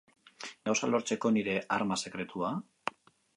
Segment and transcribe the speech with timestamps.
[0.69, 2.51] Gauzak lortzeko nire arma sekretua?